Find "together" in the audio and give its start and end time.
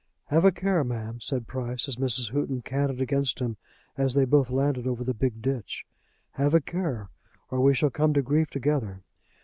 8.49-9.03